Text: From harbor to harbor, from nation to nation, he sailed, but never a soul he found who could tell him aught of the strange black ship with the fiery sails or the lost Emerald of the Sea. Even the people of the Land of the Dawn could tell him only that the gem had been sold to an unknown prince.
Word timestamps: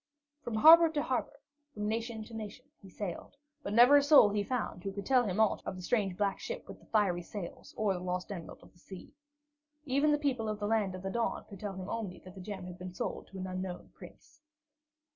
From 0.41 0.55
harbor 0.55 0.89
to 0.89 1.03
harbor, 1.03 1.39
from 1.75 1.87
nation 1.87 2.23
to 2.23 2.33
nation, 2.33 2.65
he 2.81 2.89
sailed, 2.89 3.37
but 3.61 3.71
never 3.71 3.97
a 3.97 4.01
soul 4.01 4.29
he 4.31 4.41
found 4.43 4.83
who 4.83 4.91
could 4.91 5.05
tell 5.05 5.23
him 5.25 5.39
aught 5.39 5.61
of 5.63 5.75
the 5.75 5.83
strange 5.83 6.17
black 6.17 6.39
ship 6.39 6.67
with 6.67 6.79
the 6.79 6.87
fiery 6.87 7.21
sails 7.21 7.75
or 7.77 7.93
the 7.93 7.99
lost 7.99 8.31
Emerald 8.31 8.63
of 8.63 8.73
the 8.73 8.79
Sea. 8.79 9.13
Even 9.85 10.11
the 10.11 10.17
people 10.17 10.49
of 10.49 10.59
the 10.59 10.65
Land 10.65 10.95
of 10.95 11.03
the 11.03 11.11
Dawn 11.11 11.45
could 11.47 11.59
tell 11.59 11.75
him 11.75 11.87
only 11.87 12.17
that 12.21 12.33
the 12.33 12.41
gem 12.41 12.65
had 12.65 12.79
been 12.79 12.95
sold 12.95 13.27
to 13.27 13.37
an 13.37 13.45
unknown 13.45 13.91
prince. 13.93 14.41